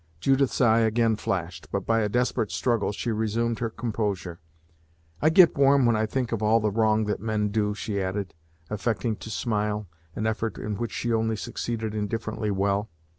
[0.19, 4.39] Judith's eye again flashed, but by a desperate struggle she resumed her composure.
[5.21, 8.33] "I get warm when I think of all the wrong that men do," she added,
[8.67, 12.89] affecting to smile, an effort in which she only succeeded indifferently well.